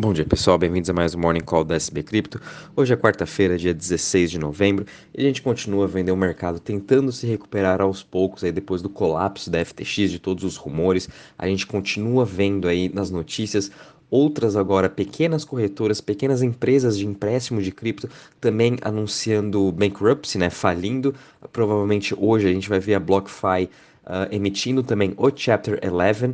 Bom 0.00 0.14
dia 0.14 0.24
pessoal, 0.24 0.56
bem-vindos 0.56 0.88
a 0.88 0.94
mais 0.94 1.14
um 1.14 1.18
Morning 1.18 1.42
Call 1.42 1.62
da 1.62 1.74
SB 1.74 2.02
Cripto. 2.02 2.40
Hoje 2.74 2.90
é 2.90 2.96
quarta-feira, 2.96 3.58
dia 3.58 3.74
16 3.74 4.30
de 4.30 4.38
novembro, 4.38 4.86
e 5.14 5.20
a 5.20 5.26
gente 5.26 5.42
continua 5.42 5.86
vendo 5.86 6.08
o 6.08 6.16
mercado 6.16 6.58
tentando 6.58 7.12
se 7.12 7.26
recuperar 7.26 7.82
aos 7.82 8.02
poucos 8.02 8.42
aí 8.42 8.50
depois 8.50 8.80
do 8.80 8.88
colapso 8.88 9.50
da 9.50 9.62
FTX, 9.62 10.10
de 10.10 10.18
todos 10.18 10.42
os 10.42 10.56
rumores. 10.56 11.06
A 11.36 11.46
gente 11.46 11.66
continua 11.66 12.24
vendo 12.24 12.66
aí 12.66 12.88
nas 12.88 13.10
notícias 13.10 13.70
outras 14.10 14.56
agora 14.56 14.88
pequenas 14.88 15.44
corretoras, 15.44 16.00
pequenas 16.00 16.40
empresas 16.40 16.96
de 16.96 17.06
empréstimo 17.06 17.60
de 17.60 17.70
cripto 17.70 18.08
também 18.40 18.78
anunciando 18.80 19.70
bankruptcy, 19.70 20.38
né, 20.38 20.48
falindo. 20.48 21.14
Provavelmente 21.52 22.14
hoje 22.18 22.48
a 22.48 22.52
gente 22.52 22.70
vai 22.70 22.80
ver 22.80 22.94
a 22.94 23.00
BlockFi 23.00 23.68
Uh, 24.02 24.26
emitindo 24.34 24.82
também 24.82 25.12
o 25.18 25.30
Chapter 25.34 25.78
11, 25.84 26.26
uh, 26.26 26.32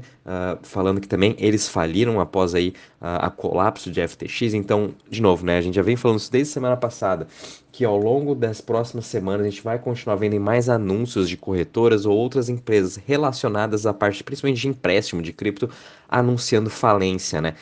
falando 0.62 1.00
que 1.00 1.08
também 1.08 1.34
eles 1.36 1.68
faliram 1.68 2.20
após 2.20 2.54
aí 2.54 2.68
uh, 3.00 3.26
a 3.26 3.30
colapso 3.30 3.90
de 3.90 4.06
FTX. 4.06 4.54
Então, 4.54 4.94
de 5.10 5.20
novo, 5.20 5.44
né, 5.44 5.58
a 5.58 5.60
gente 5.60 5.74
já 5.74 5.82
vem 5.82 5.96
falando 5.96 6.20
isso 6.20 6.30
desde 6.30 6.52
semana 6.52 6.76
passada, 6.76 7.26
que 7.72 7.84
ao 7.84 7.98
longo 7.98 8.34
das 8.36 8.60
próximas 8.60 9.06
semanas 9.06 9.44
a 9.46 9.50
gente 9.50 9.62
vai 9.62 9.78
continuar 9.80 10.14
vendo 10.14 10.40
mais 10.40 10.68
anúncios 10.68 11.28
de 11.28 11.36
corretoras 11.36 12.06
ou 12.06 12.16
outras 12.16 12.48
empresas 12.48 12.96
relacionadas 13.04 13.84
à 13.84 13.92
parte 13.92 14.24
principalmente 14.24 14.60
de 14.60 14.68
empréstimo 14.68 15.20
de 15.20 15.32
cripto 15.32 15.68
anunciando 16.08 16.70
falência, 16.70 17.42
né? 17.42 17.54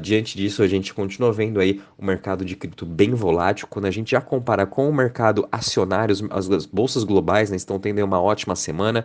Diante 0.00 0.36
disso, 0.36 0.62
a 0.62 0.68
gente 0.68 0.94
continua 0.94 1.32
vendo 1.32 1.58
aí 1.58 1.82
o 1.98 2.04
mercado 2.04 2.44
de 2.44 2.54
cripto 2.54 2.86
bem 2.86 3.12
volátil. 3.12 3.66
Quando 3.68 3.86
a 3.86 3.90
gente 3.90 4.12
já 4.12 4.20
compara 4.20 4.64
com 4.66 4.88
o 4.88 4.94
mercado 4.94 5.46
acionário, 5.50 6.14
as, 6.30 6.48
as 6.48 6.64
bolsas 6.64 7.04
globais 7.04 7.50
né, 7.50 7.56
estão 7.56 7.78
tendo 7.78 8.02
uma 8.04 8.20
ótima 8.20 8.54
semana. 8.54 9.04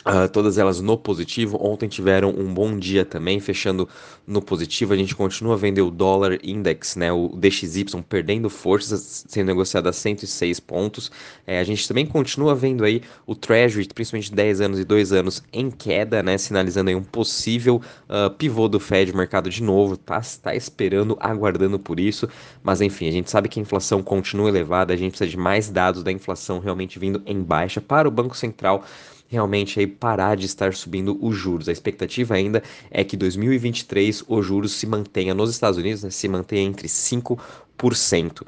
Uh, 0.00 0.26
todas 0.32 0.56
elas 0.56 0.80
no 0.80 0.96
positivo. 0.96 1.58
Ontem 1.60 1.86
tiveram 1.86 2.30
um 2.30 2.54
bom 2.54 2.78
dia 2.78 3.04
também, 3.04 3.38
fechando 3.38 3.86
no 4.26 4.40
positivo. 4.40 4.94
A 4.94 4.96
gente 4.96 5.14
continua 5.14 5.58
vendo 5.58 5.86
o 5.86 5.90
dólar 5.90 6.38
index, 6.42 6.96
né, 6.96 7.12
o 7.12 7.28
DXY, 7.28 7.84
perdendo 8.08 8.48
forças, 8.48 9.26
sendo 9.28 9.48
negociado 9.48 9.88
a 9.88 9.92
106 9.92 10.58
pontos. 10.58 11.12
É, 11.46 11.60
a 11.60 11.64
gente 11.64 11.86
também 11.86 12.06
continua 12.06 12.54
vendo 12.54 12.82
aí 12.82 13.02
o 13.26 13.34
Treasury, 13.34 13.86
principalmente 13.92 14.32
10 14.32 14.62
anos 14.62 14.78
e 14.78 14.84
2 14.84 15.12
anos, 15.12 15.42
em 15.52 15.70
queda, 15.70 16.22
né, 16.22 16.38
sinalizando 16.38 16.88
aí 16.88 16.96
um 16.96 17.02
possível 17.02 17.82
uh, 18.08 18.30
pivô 18.30 18.68
do 18.68 18.80
Fed, 18.80 19.14
mercado 19.14 19.50
de 19.50 19.62
novo, 19.62 19.98
tá, 19.98 20.22
tá 20.42 20.54
esperando, 20.54 21.14
aguardando 21.20 21.78
por 21.78 22.00
isso. 22.00 22.26
Mas 22.62 22.80
enfim, 22.80 23.06
a 23.06 23.12
gente 23.12 23.30
sabe 23.30 23.50
que 23.50 23.60
a 23.60 23.62
inflação 23.62 24.02
continua 24.02 24.48
elevada, 24.48 24.94
a 24.94 24.96
gente 24.96 25.10
precisa 25.10 25.28
de 25.28 25.36
mais 25.36 25.68
dados 25.68 26.02
da 26.02 26.10
inflação 26.10 26.58
realmente 26.58 26.98
vindo 26.98 27.22
em 27.26 27.42
baixa 27.42 27.82
para 27.82 28.08
o 28.08 28.10
Banco 28.10 28.34
Central 28.34 28.82
realmente 29.30 29.78
aí 29.78 29.86
parar 29.86 30.36
de 30.36 30.44
estar 30.44 30.74
subindo 30.74 31.16
os 31.24 31.36
juros. 31.36 31.68
A 31.68 31.72
expectativa 31.72 32.34
ainda 32.34 32.62
é 32.90 33.04
que 33.04 33.16
2023 33.16 34.24
os 34.26 34.44
juros 34.44 34.72
se 34.72 34.86
mantenha 34.86 35.32
nos 35.32 35.50
Estados 35.50 35.78
Unidos, 35.78 36.02
né, 36.02 36.10
se 36.10 36.28
mantenha 36.28 36.62
entre 36.62 36.88
5%. 36.88 38.42
Uh, 38.42 38.46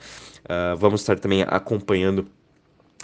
ah, 0.48 0.74
vamos 0.74 1.00
estar 1.00 1.18
também 1.20 1.42
acompanhando 1.42 2.26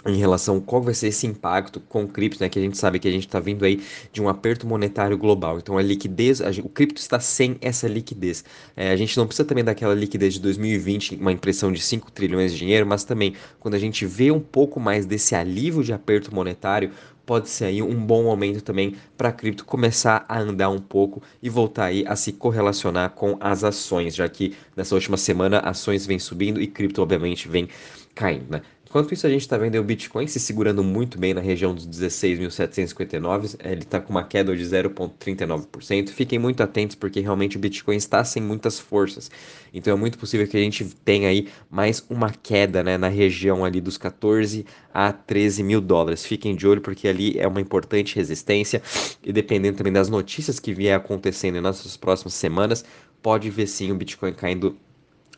em 0.05 0.15
relação 0.15 0.61
qual 0.61 0.81
vai 0.81 0.93
ser 0.93 1.07
esse 1.07 1.27
impacto 1.27 1.79
com 1.81 2.03
o 2.03 2.07
cripto, 2.07 2.41
né, 2.41 2.49
que 2.49 2.57
a 2.57 2.61
gente 2.61 2.77
sabe 2.77 2.99
que 2.99 3.07
a 3.07 3.11
gente 3.11 3.27
está 3.27 3.39
vindo 3.39 3.65
aí 3.65 3.81
de 4.11 4.21
um 4.21 4.29
aperto 4.29 4.65
monetário 4.65 5.17
global. 5.17 5.57
Então 5.57 5.77
a 5.77 5.81
liquidez, 5.81 6.41
a, 6.41 6.49
o 6.63 6.69
cripto 6.69 7.01
está 7.01 7.19
sem 7.19 7.57
essa 7.61 7.87
liquidez. 7.87 8.43
É, 8.75 8.91
a 8.91 8.95
gente 8.95 9.17
não 9.17 9.27
precisa 9.27 9.47
também 9.47 9.63
daquela 9.63 9.93
liquidez 9.93 10.35
de 10.35 10.39
2020, 10.39 11.15
uma 11.15 11.31
impressão 11.31 11.71
de 11.71 11.81
5 11.81 12.11
trilhões 12.11 12.53
de 12.53 12.59
dinheiro, 12.59 12.85
mas 12.85 13.03
também 13.03 13.33
quando 13.59 13.73
a 13.73 13.79
gente 13.79 14.05
vê 14.05 14.31
um 14.31 14.39
pouco 14.39 14.79
mais 14.79 15.05
desse 15.05 15.35
alívio 15.35 15.83
de 15.83 15.91
aperto 15.91 16.33
monetário, 16.33 16.91
pode 17.25 17.47
ser 17.47 17.65
aí 17.65 17.81
um 17.81 17.93
bom 17.93 18.23
momento 18.23 18.61
também 18.61 18.95
para 19.15 19.29
a 19.29 19.31
cripto 19.31 19.63
começar 19.63 20.25
a 20.27 20.39
andar 20.39 20.69
um 20.69 20.79
pouco 20.79 21.21
e 21.43 21.47
voltar 21.47 21.85
aí 21.85 22.03
a 22.07 22.15
se 22.15 22.33
correlacionar 22.33 23.11
com 23.11 23.37
as 23.39 23.63
ações, 23.63 24.15
já 24.15 24.27
que 24.27 24.55
nessa 24.75 24.95
última 24.95 25.15
semana 25.15 25.59
ações 25.59 26.07
vêm 26.07 26.17
subindo 26.17 26.59
e 26.59 26.65
cripto 26.65 27.03
obviamente 27.03 27.47
vem 27.47 27.67
caindo, 28.15 28.49
né? 28.49 28.61
Enquanto 28.89 29.13
isso, 29.13 29.27
a 29.27 29.29
gente 29.29 29.41
está 29.41 29.55
vendo 29.55 29.75
o 29.77 29.83
Bitcoin 29.83 30.25
se 30.25 30.39
segurando 30.39 30.83
muito 30.83 31.19
bem 31.19 31.31
na 31.31 31.41
região 31.41 31.75
dos 31.75 31.87
16.759, 31.87 33.55
ele 33.63 33.83
está 33.83 34.01
com 34.01 34.09
uma 34.09 34.23
queda 34.23 34.57
de 34.57 34.63
0,39%. 34.63 36.09
Fiquem 36.09 36.39
muito 36.39 36.63
atentos 36.63 36.95
porque 36.95 37.19
realmente 37.19 37.55
o 37.55 37.59
Bitcoin 37.59 37.97
está 37.97 38.23
sem 38.23 38.41
muitas 38.41 38.79
forças. 38.79 39.29
Então 39.71 39.93
é 39.93 39.95
muito 39.95 40.17
possível 40.17 40.47
que 40.47 40.57
a 40.57 40.59
gente 40.59 40.83
tenha 41.05 41.29
aí 41.29 41.49
mais 41.69 42.03
uma 42.09 42.31
queda 42.31 42.81
né, 42.81 42.97
na 42.97 43.09
região 43.09 43.63
ali 43.63 43.79
dos 43.79 43.95
14 43.95 44.65
a 44.91 45.13
13 45.13 45.61
mil 45.61 45.81
dólares. 45.81 46.25
Fiquem 46.25 46.55
de 46.55 46.67
olho 46.67 46.81
porque 46.81 47.07
ali 47.07 47.37
é 47.37 47.47
uma 47.47 47.61
importante 47.61 48.15
resistência 48.15 48.81
e 49.23 49.31
dependendo 49.31 49.77
também 49.77 49.93
das 49.93 50.09
notícias 50.09 50.59
que 50.59 50.73
vier 50.73 50.97
acontecendo 50.97 51.61
nas 51.61 51.95
próximas 51.95 52.33
semanas, 52.33 52.83
pode 53.21 53.51
ver 53.51 53.67
sim 53.67 53.91
o 53.91 53.95
Bitcoin 53.95 54.33
caindo 54.33 54.75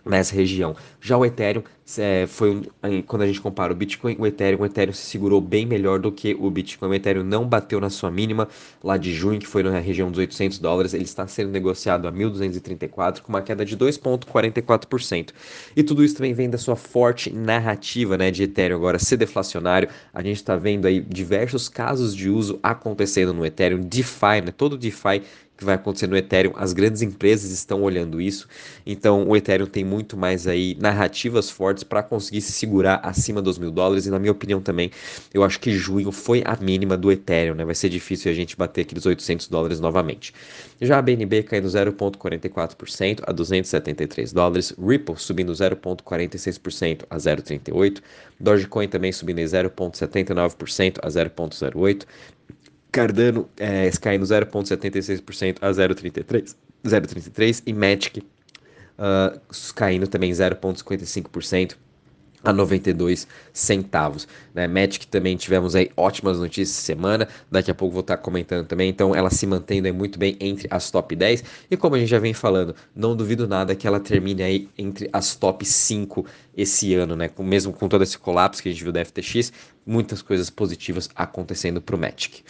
nessa 0.06 0.36
região. 0.36 0.76
Já 1.00 1.18
o 1.18 1.26
Ethereum 1.26 1.64
é, 1.98 2.26
foi 2.28 2.52
um, 2.52 3.02
quando 3.06 3.24
a 3.24 3.28
gente 3.28 3.42
compara 3.42 3.74
o 3.74 3.76
Bitcoin 3.76 4.16
e 4.18 4.22
o 4.22 4.26
Ethereum, 4.26 4.62
o 4.62 4.66
Ethereum 4.66 4.94
se 4.94 5.04
segurou 5.04 5.42
bem 5.42 5.66
melhor 5.66 6.00
do 6.00 6.12
que 6.12 6.36
o 6.40 6.50
Bitcoin. 6.50 6.90
O 6.90 6.94
Ethereum 6.94 7.24
não 7.24 7.46
bateu 7.46 7.80
na 7.80 7.90
sua 7.90 8.10
mínima 8.10 8.48
lá 8.84 8.98
de 8.98 9.14
junho, 9.14 9.40
que 9.40 9.48
foi 9.48 9.64
na 9.64 9.80
região 9.80 10.10
dos 10.10 10.20
800 10.20 10.60
dólares. 10.60 10.94
Ele 10.94 11.04
está 11.04 11.28
sendo 11.28 11.50
negociado 11.50 12.08
a 12.08 12.12
1.234 12.12 13.22
com 13.22 13.30
uma 13.30 13.42
queda 13.42 13.66
de 13.66 13.76
2,44%. 13.78 15.32
E 15.76 15.84
tudo 15.84 16.04
isso 16.04 16.16
também 16.16 16.34
vem 16.34 16.50
da 16.50 16.58
sua 16.58 16.76
forte 16.76 17.32
narrativa, 17.32 18.18
né, 18.18 18.32
de 18.32 18.44
Ethereum 18.44 18.78
agora 18.78 19.00
ser 19.00 19.18
deflacionário. 19.18 19.90
A 20.14 20.22
gente 20.22 20.38
está 20.38 20.56
vendo 20.56 20.86
aí 20.86 21.02
diversos 21.02 21.68
casos 21.68 22.16
de 22.16 22.30
uso 22.30 22.60
acontecendo 22.64 23.34
no 23.34 23.46
Ethereum, 23.46 23.82
DeFi, 23.82 24.42
né, 24.46 24.54
todo 24.56 24.78
DeFi 24.78 25.24
que 25.62 25.66
vai 25.66 25.76
acontecer 25.76 26.08
no 26.08 26.18
Ethereum. 26.18 26.54
As 26.56 26.74
grandes 26.74 27.04
empresas 27.04 27.52
estão 27.52 27.84
olhando 27.84 28.20
isso. 28.20 28.48
Então 28.84 29.28
o 29.28 29.36
Ethereum 29.36 29.68
tem 29.68 29.86
muito 29.86 30.18
mais 30.18 30.48
aí 30.48 30.76
narrativas 30.80 31.50
fortes 31.52 31.84
para 31.84 32.02
conseguir 32.02 32.42
se 32.42 32.52
segurar 32.52 33.00
acima 33.04 33.42
dos 33.42 33.60
mil 33.60 33.70
dólares. 33.70 34.08
E 34.08 34.10
na 34.10 34.18
minha 34.18 34.32
opinião 34.32 34.60
também, 34.60 34.90
eu 35.32 35.44
acho 35.44 35.60
que 35.60 35.72
junho 35.72 36.12
foi 36.12 36.42
a 36.44 36.58
mínima 36.60 36.98
do 36.98 37.12
Ethereum, 37.12 37.54
né? 37.54 37.64
Vai 37.64 37.76
ser 37.76 37.90
difícil 37.90 38.32
a 38.32 38.34
gente 38.34 38.58
bater 38.58 38.82
aqueles 38.82 39.06
800 39.06 39.48
dólares 39.48 39.80
novamente. 39.80 40.34
Já 40.82 40.98
a 40.98 41.02
BNB 41.02 41.44
caindo 41.44 41.68
0,44% 41.68 43.20
a 43.28 43.32
273 43.32 44.34
dólares. 44.34 44.74
Ripple 44.84 45.16
subindo 45.18 45.54
0,46% 45.54 47.06
a 47.08 47.18
0,38. 47.18 48.02
Dogecoin 48.40 48.88
também 48.88 49.12
subindo 49.12 49.40
0,79% 49.40 50.98
a 51.04 51.08
0,08. 51.08 52.06
Cardano 52.92 53.50
é, 53.58 53.90
caindo 54.02 54.26
0,76% 54.26 55.58
a 55.62 55.70
0,33%, 55.72 56.56
0,33% 56.84 57.64
e 57.66 57.74
Matic 57.74 58.18
uh, 58.18 59.40
caindo 59.74 60.08
também 60.08 60.32
0,55% 60.32 61.76
a 62.44 62.52
92 62.52 63.28
centavos. 63.54 64.28
Né? 64.54 64.68
Magic 64.68 65.08
também 65.08 65.36
tivemos 65.36 65.76
aí 65.76 65.92
ótimas 65.96 66.40
notícias 66.40 66.78
semana, 66.78 67.28
daqui 67.50 67.72
a 67.72 67.76
pouco 67.76 67.94
vou 67.94 68.02
estar 68.02 68.18
comentando 68.18 68.68
também, 68.68 68.90
então 68.90 69.16
ela 69.16 69.30
se 69.30 69.46
mantendo 69.46 69.88
aí 69.88 69.94
muito 69.94 70.18
bem 70.18 70.38
entre 70.40 70.68
as 70.72 70.90
top 70.92 71.16
10 71.16 71.44
e 71.70 71.78
como 71.78 71.96
a 71.96 72.00
gente 72.00 72.10
já 72.10 72.20
vem 72.20 72.34
falando, 72.34 72.76
não 72.96 73.16
duvido 73.16 73.48
nada 73.48 73.76
que 73.76 73.88
ela 73.88 74.00
termine 74.00 74.44
aí 74.44 74.70
entre 74.78 75.10
as 75.14 75.36
top 75.36 75.66
5 75.66 76.26
esse 76.56 76.94
ano, 76.96 77.16
né? 77.16 77.30
Com, 77.30 77.44
mesmo 77.44 77.72
com 77.72 77.88
todo 77.88 78.04
esse 78.04 78.18
colapso 78.18 78.62
que 78.62 78.70
a 78.70 78.72
gente 78.72 78.84
viu 78.84 78.92
da 78.92 79.04
FTX, 79.04 79.52
muitas 79.86 80.22
coisas 80.22 80.50
positivas 80.50 81.10
acontecendo 81.16 81.82
para 81.82 81.96
o 81.96 82.00
Magic. 82.00 82.44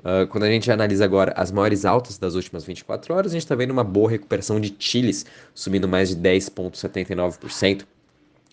Uh, 0.00 0.26
quando 0.28 0.44
a 0.44 0.50
gente 0.50 0.70
analisa 0.70 1.04
agora 1.04 1.34
as 1.36 1.52
maiores 1.52 1.84
altas 1.84 2.16
das 2.16 2.34
últimas 2.34 2.64
24 2.64 3.12
horas, 3.14 3.32
a 3.32 3.34
gente 3.34 3.42
está 3.42 3.54
vendo 3.54 3.70
uma 3.70 3.84
boa 3.84 4.10
recuperação 4.10 4.58
de 4.58 4.74
Chiles, 4.78 5.26
subindo 5.54 5.86
mais 5.86 6.08
de 6.08 6.16
10,79% 6.16 7.84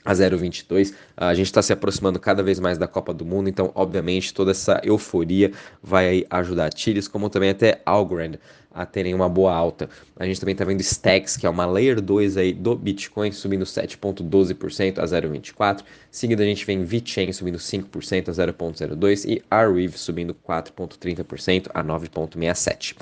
a 0.08 0.14
0,22. 0.14 0.94
A 1.18 1.34
gente 1.34 1.48
está 1.48 1.62
se 1.62 1.74
aproximando 1.74 2.18
cada 2.18 2.42
vez 2.42 2.62
mais 2.62 2.78
da 2.78 2.88
Copa 2.88 3.14
do 3.14 3.26
Mundo, 3.26 3.50
então, 3.50 3.72
obviamente, 3.76 4.34
toda 4.34 4.52
essa 4.52 4.80
euforia 4.82 5.52
vai 5.84 6.26
ajudar 6.30 6.72
Chiles, 6.74 7.10
como 7.10 7.30
também 7.30 7.50
até 7.50 7.82
Algorand 7.86 8.40
a 8.74 8.86
terem 8.86 9.14
uma 9.14 9.28
boa 9.28 9.54
alta. 9.54 9.90
A 10.16 10.26
gente 10.26 10.40
também 10.40 10.54
está 10.54 10.64
vendo 10.64 10.80
Stacks, 10.80 11.36
que 11.36 11.46
é 11.46 11.50
uma 11.50 11.66
Layer 11.66 12.00
2 12.00 12.38
aí 12.38 12.54
do 12.54 12.76
Bitcoin, 12.76 13.32
subindo 13.32 13.66
7,12% 13.66 15.00
a 15.00 15.04
0,24%. 15.04 15.84
Seguida 16.10 16.44
a 16.44 16.46
gente 16.46 16.66
vem 16.66 16.84
VeChain 16.86 17.34
subindo 17.34 17.58
5% 17.58 18.30
a 18.30 18.32
0,02% 18.32 19.26
e 19.28 19.44
Arweave 19.50 19.98
subindo 19.98 20.34
4,30% 20.48 21.68
a 21.74 21.84
9,67%. 21.84 22.96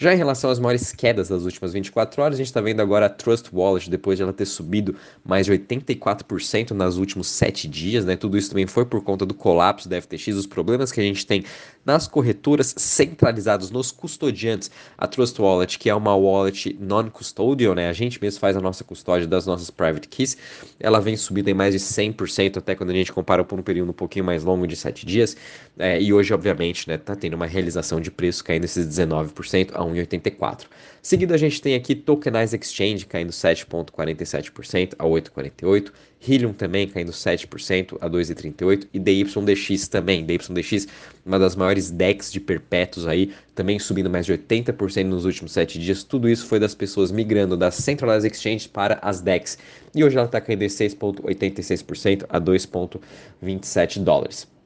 Já 0.00 0.14
em 0.14 0.16
relação 0.16 0.48
às 0.48 0.60
maiores 0.60 0.92
quedas 0.92 1.28
das 1.28 1.42
últimas 1.42 1.72
24 1.72 2.22
horas, 2.22 2.36
a 2.36 2.38
gente 2.38 2.46
está 2.46 2.60
vendo 2.60 2.78
agora 2.80 3.06
a 3.06 3.08
Trust 3.08 3.50
Wallet, 3.52 3.90
depois 3.90 4.16
de 4.16 4.22
ela 4.22 4.32
ter 4.32 4.46
subido 4.46 4.94
mais 5.24 5.44
de 5.44 5.52
84% 5.52 6.70
nos 6.70 6.96
últimos 6.96 7.26
7 7.26 7.66
dias, 7.66 8.04
né? 8.04 8.16
Tudo 8.16 8.38
isso 8.38 8.50
também 8.50 8.68
foi 8.68 8.86
por 8.86 9.02
conta 9.02 9.26
do 9.26 9.34
colapso 9.34 9.88
da 9.88 10.00
FTX, 10.00 10.28
os 10.36 10.46
problemas 10.46 10.92
que 10.92 11.00
a 11.00 11.02
gente 11.02 11.26
tem 11.26 11.44
nas 11.84 12.06
corretoras 12.06 12.74
centralizadas, 12.76 13.72
nos 13.72 13.90
custodiantes. 13.90 14.70
A 14.96 15.08
Trust 15.08 15.40
Wallet, 15.40 15.76
que 15.78 15.90
é 15.90 15.94
uma 15.94 16.14
wallet 16.14 16.76
non-custodial, 16.78 17.74
né? 17.74 17.88
A 17.88 17.92
gente 17.92 18.22
mesmo 18.22 18.38
faz 18.38 18.56
a 18.56 18.60
nossa 18.60 18.84
custódia 18.84 19.26
das 19.26 19.46
nossas 19.46 19.68
private 19.68 20.06
keys, 20.06 20.36
ela 20.78 21.00
vem 21.00 21.16
subindo 21.16 21.48
em 21.48 21.54
mais 21.54 21.74
de 21.74 21.80
100%, 21.80 22.58
até 22.58 22.76
quando 22.76 22.90
a 22.90 22.94
gente 22.94 23.12
compara 23.12 23.42
por 23.42 23.58
um 23.58 23.62
período 23.62 23.90
um 23.90 23.94
pouquinho 23.94 24.24
mais 24.24 24.44
longo 24.44 24.64
de 24.64 24.76
7 24.76 25.04
dias. 25.04 25.36
É, 25.76 26.00
e 26.00 26.12
hoje, 26.12 26.32
obviamente, 26.32 26.86
né, 26.86 26.98
tá 26.98 27.16
tendo 27.16 27.34
uma 27.34 27.46
realização 27.46 28.00
de 28.00 28.12
preço 28.12 28.44
caindo 28.44 28.64
esses 28.64 28.86
19% 28.86 29.70
a 29.74 29.87
1,84. 29.92 30.66
Seguido 31.02 31.34
a 31.34 31.36
gente 31.36 31.60
tem 31.60 31.74
aqui 31.74 31.94
Tokenize 31.94 32.56
Exchange 32.56 33.06
caindo 33.06 33.30
7,47% 33.30 34.94
a 34.98 35.04
8,48%, 35.04 35.92
Helium 36.26 36.52
também 36.52 36.88
caindo 36.88 37.12
7% 37.12 37.96
a 38.00 38.10
2,38% 38.10 38.88
e 38.92 38.98
DYDX 38.98 39.88
também, 39.88 40.24
DYDX 40.24 40.88
uma 41.24 41.38
das 41.38 41.54
maiores 41.54 41.90
DEX 41.90 42.32
de 42.32 42.40
perpétuos 42.40 43.06
aí, 43.06 43.32
também 43.54 43.78
subindo 43.78 44.10
mais 44.10 44.26
de 44.26 44.32
80% 44.32 45.04
nos 45.04 45.24
últimos 45.24 45.52
7 45.52 45.78
dias, 45.78 46.02
tudo 46.02 46.28
isso 46.28 46.46
foi 46.46 46.58
das 46.58 46.74
pessoas 46.74 47.12
migrando 47.12 47.56
das 47.56 47.76
Centralized 47.76 48.30
Exchange 48.32 48.68
para 48.68 48.98
as 49.00 49.20
DEX, 49.20 49.58
e 49.94 50.02
hoje 50.02 50.16
ela 50.16 50.26
está 50.26 50.40
caindo 50.40 50.64
6,86% 50.64 52.26
a 52.28 52.40
2,27 52.40 54.02
dólares. 54.02 54.57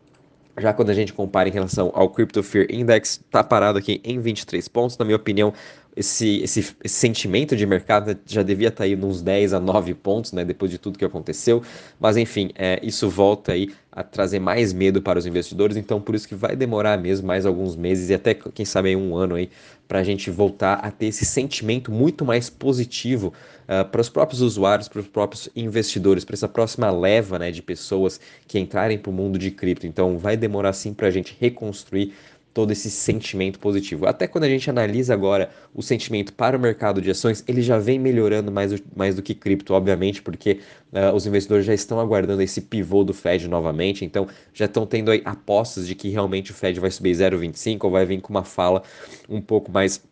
Já 0.58 0.72
quando 0.72 0.90
a 0.90 0.94
gente 0.94 1.12
compara 1.12 1.48
em 1.48 1.52
relação 1.52 1.90
ao 1.94 2.10
Crypto 2.10 2.42
Fear 2.42 2.66
Index, 2.70 3.20
está 3.24 3.42
parado 3.42 3.78
aqui 3.78 4.00
em 4.04 4.20
23 4.20 4.68
pontos. 4.68 4.98
Na 4.98 5.04
minha 5.04 5.16
opinião, 5.16 5.52
esse, 5.94 6.42
esse, 6.42 6.60
esse, 6.82 6.94
sentimento 6.94 7.54
de 7.54 7.66
mercado 7.66 8.16
já 8.26 8.42
devia 8.42 8.68
estar 8.68 8.78
tá 8.78 8.84
aí 8.84 8.96
nos 8.96 9.20
10 9.20 9.52
a 9.52 9.60
9 9.60 9.94
pontos, 9.94 10.32
né, 10.32 10.44
depois 10.44 10.70
de 10.70 10.78
tudo 10.78 10.98
que 10.98 11.04
aconteceu. 11.04 11.62
Mas 12.00 12.16
enfim, 12.16 12.50
é, 12.54 12.80
isso 12.82 13.08
volta 13.08 13.52
aí 13.52 13.70
a 13.90 14.02
trazer 14.02 14.38
mais 14.38 14.72
medo 14.72 15.02
para 15.02 15.18
os 15.18 15.26
investidores, 15.26 15.76
então 15.76 16.00
por 16.00 16.14
isso 16.14 16.26
que 16.26 16.34
vai 16.34 16.56
demorar 16.56 16.96
mesmo 16.96 17.26
mais 17.26 17.44
alguns 17.44 17.76
meses 17.76 18.08
e 18.08 18.14
até, 18.14 18.32
quem 18.32 18.64
sabe, 18.64 18.96
um 18.96 19.14
ano 19.14 19.34
aí, 19.34 19.50
para 19.86 19.98
a 19.98 20.02
gente 20.02 20.30
voltar 20.30 20.74
a 20.76 20.90
ter 20.90 21.08
esse 21.08 21.26
sentimento 21.26 21.92
muito 21.92 22.24
mais 22.24 22.48
positivo 22.48 23.34
uh, 23.64 23.84
para 23.86 24.00
os 24.00 24.08
próprios 24.08 24.40
usuários, 24.40 24.88
para 24.88 25.00
os 25.00 25.06
próprios 25.06 25.50
investidores, 25.54 26.24
para 26.24 26.32
essa 26.32 26.48
próxima 26.48 26.90
leva 26.90 27.38
né, 27.38 27.50
de 27.50 27.60
pessoas 27.60 28.18
que 28.46 28.58
entrarem 28.58 28.96
para 28.96 29.10
o 29.10 29.12
mundo 29.12 29.38
de 29.38 29.50
cripto. 29.50 29.86
Então 29.86 30.16
vai 30.16 30.34
demorar 30.34 30.72
sim 30.72 30.94
para 30.94 31.08
a 31.08 31.10
gente 31.10 31.36
reconstruir 31.38 32.14
todo 32.52 32.70
esse 32.70 32.90
sentimento 32.90 33.58
positivo. 33.58 34.06
Até 34.06 34.26
quando 34.26 34.44
a 34.44 34.48
gente 34.48 34.68
analisa 34.68 35.14
agora 35.14 35.50
o 35.74 35.82
sentimento 35.82 36.32
para 36.32 36.56
o 36.56 36.60
mercado 36.60 37.00
de 37.00 37.10
ações, 37.10 37.42
ele 37.48 37.62
já 37.62 37.78
vem 37.78 37.98
melhorando 37.98 38.52
mais, 38.52 38.82
mais 38.94 39.14
do 39.14 39.22
que 39.22 39.34
cripto, 39.34 39.72
obviamente, 39.72 40.20
porque 40.20 40.60
uh, 40.92 41.14
os 41.14 41.26
investidores 41.26 41.64
já 41.64 41.74
estão 41.74 41.98
aguardando 41.98 42.42
esse 42.42 42.60
pivô 42.60 43.04
do 43.04 43.14
Fed 43.14 43.48
novamente, 43.48 44.04
então 44.04 44.28
já 44.52 44.66
estão 44.66 44.86
tendo 44.86 45.10
aí 45.10 45.22
apostas 45.24 45.86
de 45.86 45.94
que 45.94 46.08
realmente 46.08 46.50
o 46.50 46.54
Fed 46.54 46.78
vai 46.78 46.90
subir 46.90 47.12
0,25 47.12 47.84
ou 47.84 47.90
vai 47.90 48.04
vir 48.04 48.20
com 48.20 48.30
uma 48.30 48.44
fala 48.44 48.82
um 49.28 49.40
pouco 49.40 49.70
mais 49.72 50.02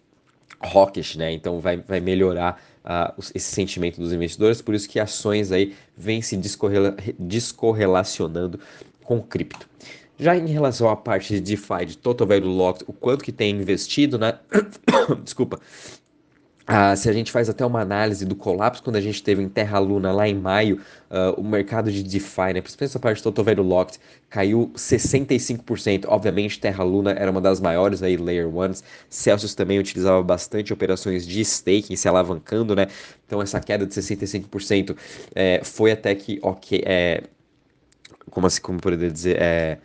hawkish, 0.60 1.16
né? 1.16 1.32
Então 1.32 1.60
vai, 1.60 1.78
vai 1.78 2.00
melhorar 2.00 2.62
uh, 2.84 3.22
esse 3.34 3.52
sentimento 3.52 4.00
dos 4.00 4.12
investidores, 4.12 4.62
por 4.62 4.74
isso 4.74 4.88
que 4.88 4.98
ações 4.98 5.52
aí 5.52 5.74
vêm 5.96 6.22
se 6.22 6.36
descorrela 6.36 6.96
descorrelacionando 7.18 8.60
com 9.02 9.20
cripto. 9.20 9.68
Já 10.20 10.36
em 10.36 10.46
relação 10.46 10.88
à 10.90 10.94
parte 10.94 11.32
de 11.32 11.40
DeFi, 11.40 11.86
de 11.86 11.96
Total 11.96 12.26
Value 12.26 12.50
Locked, 12.50 12.84
o 12.86 12.92
quanto 12.92 13.24
que 13.24 13.32
tem 13.32 13.56
investido, 13.56 14.18
né? 14.18 14.38
Desculpa. 15.24 15.58
Ah, 16.66 16.94
se 16.94 17.08
a 17.08 17.12
gente 17.12 17.32
faz 17.32 17.48
até 17.48 17.66
uma 17.66 17.80
análise 17.80 18.24
do 18.24 18.36
colapso 18.36 18.82
quando 18.82 18.94
a 18.94 19.00
gente 19.00 19.22
teve 19.22 19.42
em 19.42 19.48
Terra 19.48 19.78
Luna 19.80 20.12
lá 20.12 20.28
em 20.28 20.34
maio, 20.34 20.80
uh, 21.10 21.40
o 21.40 21.42
mercado 21.42 21.90
de 21.90 22.00
DeFi, 22.02 22.52
né, 22.54 22.60
principalmente 22.60 22.90
essa 22.90 22.98
parte 23.00 23.16
de 23.16 23.22
Total 23.24 23.44
Value 23.44 23.64
Locked, 23.64 23.98
caiu 24.28 24.70
65%. 24.76 26.04
Obviamente, 26.06 26.60
Terra 26.60 26.84
Luna 26.84 27.10
era 27.10 27.28
uma 27.28 27.40
das 27.40 27.60
maiores 27.60 28.04
aí, 28.04 28.16
Layer 28.16 28.54
Ones. 28.54 28.84
Celsius 29.08 29.54
também 29.54 29.80
utilizava 29.80 30.22
bastante 30.22 30.72
operações 30.72 31.26
de 31.26 31.40
staking, 31.40 31.96
se 31.96 32.06
alavancando, 32.06 32.76
né? 32.76 32.86
Então, 33.26 33.42
essa 33.42 33.58
queda 33.58 33.84
de 33.84 33.92
65% 33.92 34.96
é, 35.34 35.62
foi 35.64 35.90
até 35.90 36.14
que, 36.14 36.38
ok, 36.40 36.84
é, 36.86 37.24
como 38.28 38.46
assim, 38.46 38.60
como 38.60 38.80
poderia 38.80 39.10
dizer, 39.10 39.36
é 39.40 39.78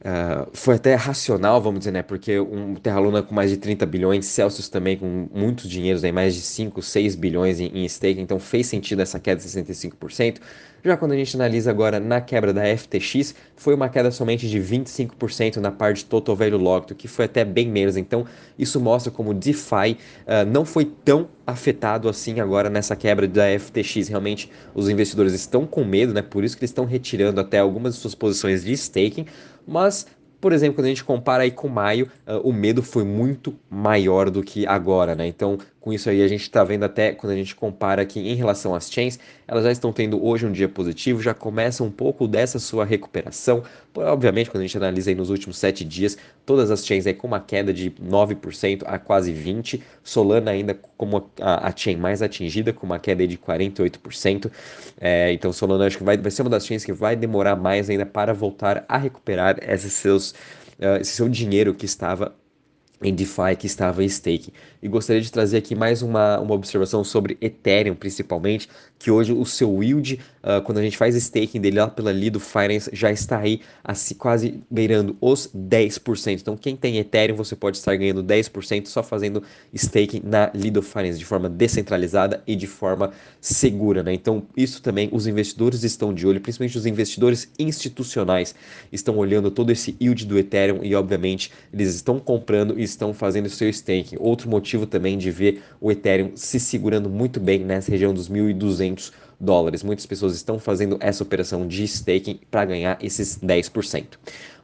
Uh, 0.00 0.48
foi 0.52 0.76
até 0.76 0.94
racional, 0.94 1.60
vamos 1.60 1.80
dizer, 1.80 1.90
né? 1.90 2.02
Porque 2.02 2.38
um 2.38 2.76
Terra 2.76 3.00
Luna 3.00 3.20
com 3.20 3.34
mais 3.34 3.50
de 3.50 3.56
30 3.56 3.84
bilhões, 3.84 4.26
Celsius 4.26 4.68
também 4.68 4.96
com 4.96 5.28
muitos 5.34 5.68
dinheiros, 5.68 6.04
aí, 6.04 6.12
mais 6.12 6.36
de 6.36 6.40
5, 6.40 6.80
6 6.80 7.16
bilhões 7.16 7.58
em, 7.58 7.66
em 7.66 7.88
stake, 7.88 8.20
então 8.20 8.38
fez 8.38 8.68
sentido 8.68 9.02
essa 9.02 9.18
queda 9.18 9.40
de 9.40 9.48
65%. 9.48 10.38
Já 10.84 10.96
quando 10.96 11.12
a 11.12 11.16
gente 11.16 11.34
analisa 11.34 11.70
agora 11.70 11.98
na 11.98 12.20
quebra 12.20 12.52
da 12.52 12.62
FTX, 12.64 13.34
foi 13.56 13.74
uma 13.74 13.88
queda 13.88 14.12
somente 14.12 14.48
de 14.48 14.60
25% 14.60 15.56
na 15.56 15.72
parte 15.72 16.04
Total 16.04 16.36
Value 16.36 16.56
Locked, 16.56 16.94
que 16.94 17.08
foi 17.08 17.24
até 17.24 17.44
bem 17.44 17.68
menos. 17.68 17.96
Então, 17.96 18.24
isso 18.56 18.80
mostra 18.80 19.10
como 19.10 19.30
o 19.30 19.34
DeFi 19.34 19.98
uh, 20.24 20.46
não 20.46 20.64
foi 20.64 20.84
tão 20.84 21.28
afetado 21.44 22.08
assim 22.08 22.38
agora 22.38 22.70
nessa 22.70 22.94
quebra 22.94 23.26
da 23.26 23.46
FTX. 23.58 24.06
Realmente, 24.06 24.50
os 24.72 24.88
investidores 24.88 25.32
estão 25.32 25.66
com 25.66 25.84
medo, 25.84 26.14
né? 26.14 26.22
Por 26.22 26.44
isso 26.44 26.56
que 26.56 26.62
eles 26.62 26.70
estão 26.70 26.84
retirando 26.84 27.40
até 27.40 27.58
algumas 27.58 27.94
de 27.94 28.00
suas 28.00 28.14
posições 28.14 28.62
de 28.62 28.72
staking, 28.72 29.26
mas 29.68 30.06
por 30.40 30.52
exemplo, 30.52 30.76
quando 30.76 30.86
a 30.86 30.90
gente 30.90 31.04
compara 31.04 31.42
aí 31.42 31.50
com 31.50 31.68
maio, 31.68 32.08
uh, 32.26 32.48
o 32.48 32.52
medo 32.52 32.82
foi 32.82 33.04
muito 33.04 33.58
maior 33.68 34.30
do 34.30 34.42
que 34.42 34.66
agora, 34.66 35.14
né? 35.14 35.26
Então, 35.26 35.58
com 35.88 35.92
isso 35.94 36.10
aí, 36.10 36.22
a 36.22 36.28
gente 36.28 36.42
está 36.42 36.62
vendo 36.62 36.82
até 36.82 37.12
quando 37.12 37.32
a 37.32 37.34
gente 37.34 37.54
compara 37.56 38.02
aqui 38.02 38.20
em 38.20 38.34
relação 38.34 38.74
às 38.74 38.92
chains, 38.92 39.18
elas 39.46 39.64
já 39.64 39.72
estão 39.72 39.90
tendo 39.90 40.22
hoje 40.22 40.44
um 40.44 40.52
dia 40.52 40.68
positivo, 40.68 41.22
já 41.22 41.32
começa 41.32 41.82
um 41.82 41.90
pouco 41.90 42.28
dessa 42.28 42.58
sua 42.58 42.84
recuperação. 42.84 43.62
Obviamente, 43.94 44.50
quando 44.50 44.64
a 44.64 44.66
gente 44.66 44.76
analisa 44.76 45.10
aí 45.10 45.14
nos 45.14 45.30
últimos 45.30 45.56
sete 45.56 45.86
dias, 45.86 46.18
todas 46.44 46.70
as 46.70 46.86
chains 46.86 47.06
aí 47.06 47.14
com 47.14 47.26
uma 47.26 47.40
queda 47.40 47.72
de 47.72 47.90
9% 47.92 48.82
a 48.84 48.98
quase 48.98 49.32
20%, 49.32 49.80
Solana 50.04 50.50
ainda 50.50 50.78
como 50.98 51.30
a, 51.40 51.68
a 51.68 51.74
chain 51.74 51.96
mais 51.96 52.20
atingida, 52.20 52.70
com 52.70 52.84
uma 52.84 52.98
queda 52.98 53.26
de 53.26 53.38
48%. 53.38 54.52
É, 55.00 55.32
então, 55.32 55.54
Solana 55.54 55.86
acho 55.86 55.96
que 55.96 56.04
vai, 56.04 56.18
vai 56.18 56.30
ser 56.30 56.42
uma 56.42 56.50
das 56.50 56.66
chains 56.66 56.84
que 56.84 56.92
vai 56.92 57.16
demorar 57.16 57.56
mais 57.56 57.88
ainda 57.88 58.04
para 58.04 58.34
voltar 58.34 58.84
a 58.86 58.98
recuperar 58.98 59.56
esses 59.62 59.94
seus, 59.94 60.32
uh, 60.78 61.00
esse 61.00 61.12
seu 61.12 61.30
dinheiro 61.30 61.72
que 61.72 61.86
estava 61.86 62.36
em 63.02 63.14
DeFi 63.14 63.56
que 63.56 63.66
estava 63.66 64.02
em. 64.02 64.52
E 64.82 64.88
gostaria 64.88 65.22
de 65.22 65.30
trazer 65.30 65.58
aqui 65.58 65.74
mais 65.74 66.02
uma, 66.02 66.38
uma 66.40 66.54
observação 66.54 67.04
sobre 67.04 67.36
Ethereum, 67.40 67.94
principalmente, 67.94 68.68
que 68.98 69.10
hoje 69.10 69.32
o 69.32 69.44
seu 69.44 69.82
yield, 69.82 70.20
uh, 70.42 70.60
quando 70.62 70.78
a 70.78 70.82
gente 70.82 70.96
faz 70.96 71.14
staking 71.14 71.60
dele 71.60 71.78
lá 71.78 71.88
pela 71.88 72.12
Lido 72.12 72.40
Finance, 72.40 72.90
já 72.92 73.10
está 73.10 73.38
aí 73.38 73.60
assim, 73.84 74.14
quase 74.14 74.60
beirando 74.70 75.16
os 75.20 75.48
10%. 75.54 76.40
Então, 76.40 76.56
quem 76.56 76.76
tem 76.76 76.98
Ethereum, 76.98 77.36
você 77.36 77.54
pode 77.54 77.76
estar 77.76 77.94
ganhando 77.96 78.22
10% 78.22 78.86
só 78.86 79.02
fazendo 79.02 79.42
staking 79.72 80.22
na 80.24 80.50
Lido 80.54 80.82
Finance, 80.82 81.18
de 81.18 81.24
forma 81.24 81.48
descentralizada 81.48 82.42
e 82.46 82.56
de 82.56 82.66
forma 82.66 83.12
segura. 83.40 84.02
Né? 84.02 84.14
Então, 84.14 84.44
isso 84.56 84.82
também 84.82 85.08
os 85.12 85.26
investidores 85.26 85.84
estão 85.84 86.12
de 86.12 86.26
olho, 86.26 86.40
principalmente 86.40 86.76
os 86.76 86.86
investidores 86.86 87.50
institucionais, 87.58 88.54
estão 88.92 89.16
olhando 89.16 89.50
todo 89.50 89.70
esse 89.70 89.96
yield 90.00 90.26
do 90.26 90.38
Ethereum 90.38 90.80
e, 90.82 90.94
obviamente, 90.94 91.52
eles 91.72 91.94
estão 91.94 92.18
comprando 92.18 92.78
e 92.78 92.87
estão 92.90 93.12
fazendo 93.12 93.48
seu 93.48 93.68
staking. 93.68 94.16
Outro 94.18 94.48
motivo 94.48 94.86
também 94.86 95.16
de 95.16 95.30
ver 95.30 95.62
o 95.80 95.90
Ethereum 95.90 96.32
se 96.34 96.58
segurando 96.58 97.08
muito 97.08 97.38
bem 97.40 97.64
nessa 97.64 97.90
região 97.90 98.12
dos 98.12 98.28
1.200 98.28 99.12
dólares. 99.40 99.82
Muitas 99.82 100.06
pessoas 100.06 100.34
estão 100.34 100.58
fazendo 100.58 100.96
essa 101.00 101.22
operação 101.22 101.66
de 101.66 101.84
staking 101.84 102.40
para 102.50 102.64
ganhar 102.64 102.98
esses 103.00 103.38
10%. 103.38 104.04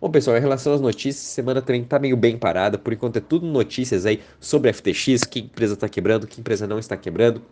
Bom, 0.00 0.10
pessoal, 0.10 0.36
em 0.36 0.40
relação 0.40 0.72
às 0.72 0.80
notícias, 0.80 1.24
semana 1.24 1.62
também 1.62 1.82
está 1.82 1.98
meio 1.98 2.16
bem 2.16 2.36
parada. 2.36 2.76
Por 2.76 2.92
enquanto 2.92 3.16
é 3.16 3.20
tudo 3.20 3.46
notícias 3.46 4.04
aí 4.04 4.20
sobre 4.40 4.72
FTX, 4.72 5.24
que 5.24 5.40
empresa 5.40 5.74
está 5.74 5.88
quebrando, 5.88 6.26
que 6.26 6.40
empresa 6.40 6.66
não 6.66 6.78
está 6.78 6.96
quebrando. 6.96 7.42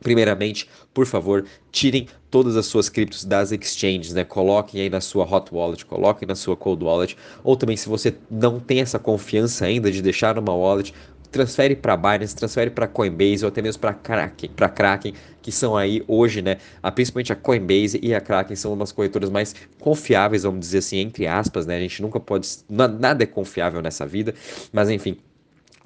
Primeiramente, 0.00 0.68
por 0.92 1.06
favor, 1.06 1.44
tirem 1.72 2.06
todas 2.30 2.56
as 2.56 2.66
suas 2.66 2.88
criptos 2.88 3.24
das 3.24 3.50
exchanges, 3.50 4.12
né? 4.12 4.24
Coloquem 4.24 4.80
aí 4.82 4.90
na 4.90 5.00
sua 5.00 5.24
hot 5.24 5.54
wallet, 5.54 5.84
coloquem 5.86 6.28
na 6.28 6.34
sua 6.34 6.56
cold 6.56 6.84
wallet, 6.84 7.16
ou 7.42 7.56
também 7.56 7.76
se 7.76 7.88
você 7.88 8.14
não 8.30 8.60
tem 8.60 8.80
essa 8.80 8.98
confiança 8.98 9.64
ainda 9.64 9.90
de 9.90 10.02
deixar 10.02 10.38
uma 10.38 10.54
wallet, 10.54 10.92
transfere 11.30 11.76
para 11.76 11.96
Binance, 11.96 12.34
transfere 12.34 12.70
para 12.70 12.86
Coinbase 12.86 13.44
ou 13.44 13.48
até 13.48 13.60
mesmo 13.60 13.80
para 13.80 13.92
Kraken, 13.92 14.50
para 14.50 14.68
Kraken, 14.68 15.14
que 15.42 15.52
são 15.52 15.76
aí 15.76 16.02
hoje, 16.08 16.40
né, 16.40 16.58
principalmente 16.94 17.32
a 17.32 17.36
Coinbase 17.36 17.98
e 18.02 18.14
a 18.14 18.20
Kraken 18.20 18.56
são 18.56 18.72
umas 18.72 18.92
corretoras 18.92 19.28
mais 19.30 19.54
confiáveis, 19.80 20.44
vamos 20.44 20.60
dizer 20.60 20.78
assim, 20.78 20.98
entre 20.98 21.26
aspas, 21.26 21.66
né? 21.66 21.76
A 21.76 21.80
gente 21.80 22.00
nunca 22.00 22.18
pode 22.18 22.48
nada 22.68 23.22
é 23.22 23.26
confiável 23.26 23.82
nessa 23.82 24.06
vida, 24.06 24.34
mas 24.72 24.88
enfim, 24.90 25.18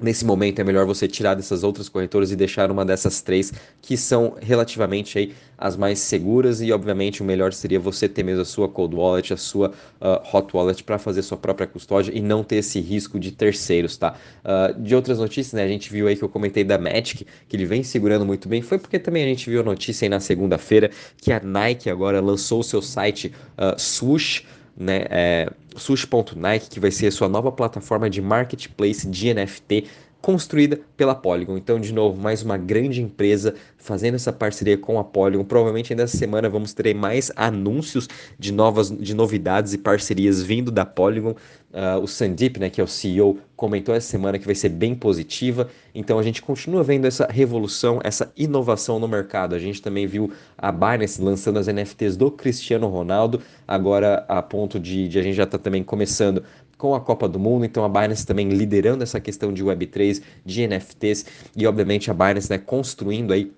Nesse 0.00 0.24
momento 0.24 0.60
é 0.60 0.64
melhor 0.64 0.86
você 0.86 1.06
tirar 1.06 1.34
dessas 1.34 1.62
outras 1.62 1.88
corretoras 1.88 2.30
e 2.30 2.36
deixar 2.36 2.70
uma 2.70 2.84
dessas 2.84 3.20
três 3.20 3.52
que 3.82 3.96
são 3.96 4.36
relativamente 4.40 5.18
aí 5.18 5.34
as 5.58 5.76
mais 5.76 5.98
seguras 5.98 6.62
e 6.62 6.72
obviamente 6.72 7.20
o 7.20 7.24
melhor 7.24 7.52
seria 7.52 7.78
você 7.78 8.08
ter 8.08 8.22
mesmo 8.22 8.40
a 8.40 8.44
sua 8.46 8.66
cold 8.66 8.96
wallet, 8.96 9.32
a 9.34 9.36
sua 9.36 9.72
uh, 10.00 10.36
hot 10.36 10.56
wallet 10.56 10.82
para 10.82 10.98
fazer 10.98 11.22
sua 11.22 11.36
própria 11.36 11.66
custódia 11.66 12.12
e 12.16 12.20
não 12.20 12.42
ter 12.42 12.56
esse 12.56 12.80
risco 12.80 13.20
de 13.20 13.30
terceiros, 13.30 13.96
tá? 13.98 14.14
Uh, 14.42 14.80
de 14.80 14.94
outras 14.94 15.18
notícias, 15.18 15.52
né, 15.52 15.64
a 15.64 15.68
gente 15.68 15.92
viu 15.92 16.08
aí 16.08 16.16
que 16.16 16.22
eu 16.22 16.30
comentei 16.30 16.64
da 16.64 16.78
Magic, 16.78 17.26
que 17.46 17.56
ele 17.56 17.66
vem 17.66 17.82
segurando 17.82 18.24
muito 18.24 18.48
bem, 18.48 18.62
foi 18.62 18.78
porque 18.78 18.98
também 18.98 19.22
a 19.22 19.26
gente 19.26 19.50
viu 19.50 19.60
a 19.60 19.64
notícia 19.64 20.06
aí 20.06 20.08
na 20.08 20.20
segunda-feira 20.20 20.90
que 21.18 21.30
a 21.30 21.40
Nike 21.40 21.90
agora 21.90 22.20
lançou 22.20 22.60
o 22.60 22.64
seu 22.64 22.80
site 22.80 23.32
uh, 23.58 23.78
Swoosh, 23.78 24.46
né, 24.76 25.04
é, 25.10 25.50
Sush.Nike, 25.76 26.68
que 26.70 26.80
vai 26.80 26.90
ser 26.90 27.08
a 27.08 27.12
sua 27.12 27.28
nova 27.28 27.52
plataforma 27.52 28.08
de 28.08 28.20
marketplace 28.20 29.06
de 29.06 29.34
NFT 29.34 29.84
construída 30.20 30.80
pela 30.96 31.14
Polygon. 31.14 31.56
Então, 31.56 31.80
de 31.80 31.92
novo, 31.92 32.20
mais 32.20 32.42
uma 32.42 32.56
grande 32.56 33.00
empresa 33.00 33.54
fazendo 33.78 34.14
essa 34.14 34.32
parceria 34.32 34.76
com 34.76 34.98
a 34.98 35.04
Polygon. 35.04 35.44
Provavelmente 35.44 35.92
ainda 35.92 36.02
essa 36.02 36.16
semana 36.16 36.48
vamos 36.48 36.74
ter 36.74 36.94
mais 36.94 37.32
anúncios 37.34 38.08
de 38.38 38.52
novas 38.52 38.90
de 38.90 39.14
novidades 39.14 39.72
e 39.72 39.78
parcerias 39.78 40.42
vindo 40.42 40.70
da 40.70 40.84
Polygon. 40.84 41.34
Uh, 41.72 42.00
o 42.02 42.06
Sandeep, 42.06 42.58
né, 42.58 42.68
que 42.68 42.80
é 42.80 42.84
o 42.84 42.86
CEO, 42.86 43.38
comentou 43.56 43.94
essa 43.94 44.08
semana 44.08 44.38
que 44.38 44.44
vai 44.44 44.54
ser 44.54 44.68
bem 44.68 44.94
positiva. 44.94 45.68
Então 45.94 46.18
a 46.18 46.22
gente 46.22 46.42
continua 46.42 46.82
vendo 46.82 47.06
essa 47.06 47.26
revolução, 47.30 48.00
essa 48.02 48.30
inovação 48.36 48.98
no 48.98 49.08
mercado. 49.08 49.54
A 49.54 49.58
gente 49.58 49.80
também 49.80 50.06
viu 50.06 50.32
a 50.58 50.70
Binance 50.70 51.22
lançando 51.22 51.58
as 51.58 51.66
NFTs 51.66 52.16
do 52.16 52.30
Cristiano 52.30 52.88
Ronaldo, 52.88 53.40
agora 53.66 54.24
a 54.28 54.42
ponto 54.42 54.78
de, 54.78 55.08
de 55.08 55.18
a 55.18 55.22
gente 55.22 55.36
já 55.36 55.44
está 55.44 55.58
também 55.58 55.82
começando 55.82 56.42
com 56.80 56.94
a 56.94 57.00
Copa 57.00 57.28
do 57.28 57.38
Mundo, 57.38 57.66
então 57.66 57.84
a 57.84 57.88
Binance 57.88 58.26
também 58.26 58.48
liderando 58.48 59.04
essa 59.04 59.20
questão 59.20 59.52
de 59.52 59.62
Web3, 59.62 60.22
de 60.46 60.66
NFTs 60.66 61.26
e 61.54 61.66
obviamente 61.66 62.10
a 62.10 62.14
Binance 62.14 62.50
né, 62.50 62.58
construindo 62.58 63.32
aí 63.32 63.52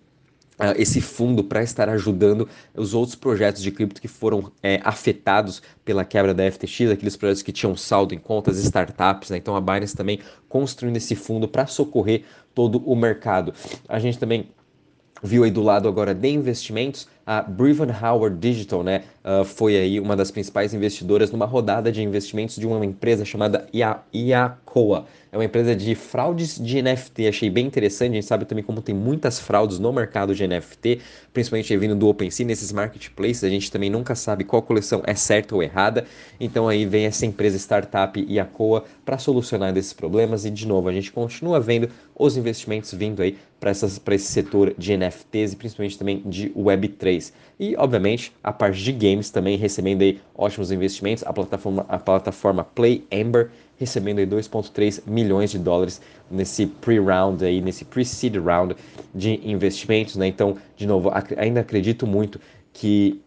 Uh, 0.59 0.77
esse 0.77 1.01
fundo 1.01 1.43
para 1.43 1.63
estar 1.63 1.89
ajudando 1.89 2.47
os 2.75 2.93
outros 2.93 3.17
projetos 3.17 3.63
de 3.63 3.71
cripto 3.73 4.01
que 4.01 4.07
foram 4.07 4.53
é, 4.63 4.81
afetados 4.85 5.63
pela 5.83 6.05
quebra 6.05 6.35
da 6.35 6.49
FTX, 6.49 6.91
aqueles 6.91 7.17
projetos 7.17 7.43
que 7.43 7.51
tinham 7.51 7.75
saldo 7.75 8.15
em 8.15 8.19
contas, 8.19 8.59
startups, 8.59 9.31
né? 9.31 9.39
então 9.39 9.57
a 9.57 9.61
Binance 9.63 9.97
também 9.97 10.21
construindo 10.51 10.99
esse 10.99 11.17
fundo 11.17 11.49
para 11.49 11.67
socorrer 11.67 12.25
todo 12.55 12.79
o 12.85 12.95
mercado. 12.95 13.55
A 13.89 13.99
gente 13.99 14.19
também 14.19 14.51
viu 15.23 15.45
aí 15.45 15.51
do 15.51 15.63
lado 15.63 15.89
agora 15.89 16.15
de 16.15 16.29
investimentos, 16.29 17.09
a 17.25 17.43
Brevan 17.43 17.95
Howard 18.03 18.37
Digital, 18.39 18.83
né, 18.83 19.05
uh, 19.25 19.45
foi 19.45 19.77
aí 19.77 20.01
uma 20.01 20.17
das 20.17 20.31
principais 20.31 20.75
investidoras 20.75 21.31
numa 21.31 21.47
rodada 21.47 21.91
de 21.91 22.03
investimentos 22.03 22.57
de 22.57 22.67
uma 22.67 22.85
empresa 22.85 23.25
chamada 23.25 23.67
Ia 23.73 24.01
Iacoa. 24.15 25.07
É 25.31 25.37
uma 25.37 25.45
empresa 25.45 25.75
de 25.75 25.95
fraudes 25.95 26.59
de 26.59 26.83
NFT, 26.83 27.27
achei 27.27 27.49
bem 27.49 27.67
interessante, 27.67 28.13
a 28.13 28.15
gente 28.17 28.27
sabe 28.27 28.45
também 28.45 28.63
como 28.63 28.83
tem 28.83 28.95
muitas 28.95 29.39
fraudes 29.39 29.79
no 29.79 29.91
mercado 29.91 30.35
de 30.35 30.47
NFT, 30.47 31.01
principalmente 31.33 31.75
vindo 31.75 31.95
do 31.95 32.07
OpenSea, 32.07 32.45
nesses 32.45 32.71
marketplaces, 32.71 33.43
a 33.43 33.49
gente 33.49 33.71
também 33.71 33.89
nunca 33.89 34.15
sabe 34.15 34.45
qual 34.45 34.61
coleção 34.61 35.03
é 35.07 35.15
certa 35.15 35.55
ou 35.55 35.63
errada, 35.63 36.05
então 36.39 36.69
aí 36.69 36.85
vem 36.85 37.07
essa 37.07 37.25
empresa 37.25 37.57
startup 37.57 38.21
Iacoa 38.29 38.85
para 39.05 39.19
solucionar 39.19 39.73
desses 39.73 39.93
problemas. 39.93 40.45
E 40.45 40.51
de 40.51 40.67
novo, 40.67 40.89
a 40.89 40.93
gente 40.93 41.11
continua 41.11 41.59
vendo 41.59 41.89
os 42.15 42.37
investimentos 42.37 42.93
vindo 42.93 43.23
aí 43.23 43.37
para 43.59 43.71
esse 44.15 44.27
setor 44.27 44.75
de 44.77 44.97
NFTs 44.97 45.53
e 45.53 45.57
principalmente 45.57 45.99
também 45.99 46.23
de 46.27 46.51
Web3. 46.51 47.33
E, 47.59 47.77
obviamente, 47.77 48.33
a 48.43 48.53
parte 48.53 48.83
de 48.83 48.93
games 49.13 49.31
também 49.31 49.57
recebendo 49.57 50.03
aí 50.03 50.21
ótimos 50.35 50.71
investimentos, 50.73 51.25
a 51.25 51.33
plataforma, 51.33 51.87
a 51.89 51.99
plataforma 51.99 52.65
Play 52.65 53.05
Amber 53.13 53.51
recebendo 53.77 54.19
aí 54.19 54.27
2.3 54.27 55.03
milhões 55.07 55.51
de 55.51 55.59
dólares 55.59 56.01
nesse 56.31 56.67
pre-round 56.67 57.45
aí, 57.45 57.61
nesse 57.61 57.85
pre-seed 57.85 58.37
round 58.37 58.77
de 59.15 59.41
investimentos, 59.49 60.17
né? 60.17 60.27
Então, 60.27 60.57
de 60.77 60.87
novo, 60.87 61.11
ac 61.11 61.35
ainda 61.37 61.61
acredito 61.61 62.07
muito 62.07 62.41
que 62.73 63.21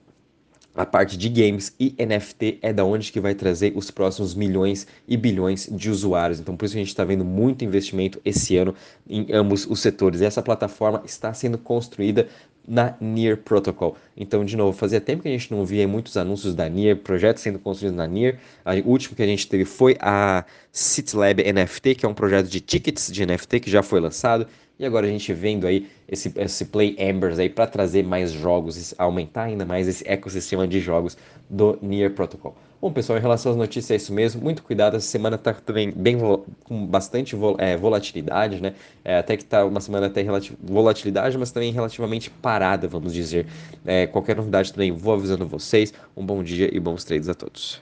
a 0.76 0.86
parte 0.86 1.18
de 1.18 1.30
games 1.30 1.74
e 1.80 1.96
NFT 1.98 2.60
é 2.62 2.74
da 2.74 2.84
onde 2.84 3.12
que 3.12 3.20
vai 3.20 3.34
trazer 3.34 3.72
os 3.76 3.90
próximos 3.90 4.36
milhões 4.36 4.86
e 5.08 5.16
bilhões 5.16 5.70
de 5.72 5.90
usuários. 5.90 6.40
Então, 6.40 6.56
por 6.56 6.66
isso 6.66 6.76
a 6.76 6.80
gente 6.80 6.90
está 6.90 7.06
vendo 7.06 7.24
muito 7.24 7.64
investimento 7.64 8.20
esse 8.26 8.58
ano 8.58 8.76
em 9.08 9.28
ambos 9.32 9.66
os 9.66 9.80
setores. 9.80 10.20
E 10.20 10.26
essa 10.26 10.42
plataforma 10.42 11.02
está 11.06 11.34
sendo 11.34 11.58
construída 11.58 12.28
na 12.68 12.96
Near 13.00 13.38
Protocol. 13.38 13.96
Então, 14.16 14.44
de 14.44 14.56
novo, 14.58 14.78
fazia 14.78 15.00
tempo 15.00 15.24
que 15.24 15.28
a 15.28 15.32
gente 15.32 15.52
não 15.52 15.66
via 15.66 15.88
muitos 15.88 16.18
anúncios 16.18 16.56
da 16.56 16.68
Near, 16.70 16.98
projetos 16.98 17.44
sendo 17.44 17.60
construídos 17.60 17.98
na 17.98 18.08
Near. 18.08 18.38
O 18.86 18.90
último 18.90 19.16
que 19.16 19.24
a 19.24 19.28
gente 19.28 19.48
teve 19.48 19.66
foi 19.66 19.98
a 20.00 20.46
CityLab 20.72 21.44
NFT, 21.54 21.96
que 21.96 22.06
é 22.06 22.10
um 22.10 22.14
projeto 22.14 22.48
de 22.48 22.60
tickets 22.60 23.12
de 23.12 23.26
NFT 23.26 23.60
que 23.60 23.70
já 23.70 23.84
foi 23.84 24.00
lançado. 24.00 24.48
E 24.78 24.86
agora 24.86 25.08
a 25.08 25.10
gente 25.10 25.32
vendo 25.34 25.66
aí 25.66 25.88
esse, 26.08 26.34
esse 26.36 26.66
Play 26.66 26.96
Embers 27.00 27.40
aí 27.40 27.50
para 27.50 27.66
trazer 27.66 28.04
mais 28.04 28.32
jogos, 28.32 28.94
aumentar 28.98 29.44
ainda 29.44 29.66
mais 29.66 29.88
esse 29.88 30.06
ecossistema 30.08 30.68
de 30.68 30.82
jogos 30.82 31.18
do 31.50 31.80
Near 31.82 32.12
Protocol. 32.12 32.58
Bom, 32.86 32.92
pessoal, 32.94 33.18
em 33.18 33.22
relação 33.24 33.52
às 33.52 33.58
notícias 33.58 33.90
é 33.90 33.96
isso 33.96 34.14
mesmo. 34.14 34.44
Muito 34.44 34.62
cuidado, 34.62 34.96
essa 34.96 35.08
semana 35.08 35.38
está 35.38 35.52
também 35.56 35.90
bem 35.92 36.20
com 36.64 36.86
bastante 36.86 37.36
vol 37.36 37.56
é, 37.58 37.76
volatilidade, 37.76 38.62
né? 38.62 38.76
É, 39.04 39.18
até 39.18 39.36
que 39.36 39.42
está 39.42 39.66
uma 39.66 39.82
semana 39.82 40.06
até 40.06 40.24
volatilidade, 40.62 41.36
mas 41.36 41.50
também 41.52 41.72
relativamente 41.72 42.30
parada, 42.30 42.88
vamos 42.88 43.12
dizer. 43.12 43.48
É, 43.84 44.06
qualquer 44.06 44.36
novidade 44.36 44.72
também 44.72 44.92
vou 44.92 45.16
avisando 45.16 45.48
vocês. 45.48 45.92
Um 46.16 46.24
bom 46.24 46.44
dia 46.44 46.70
e 46.72 46.80
bons 46.80 47.04
trades 47.04 47.28
a 47.28 47.34
todos. 47.34 47.82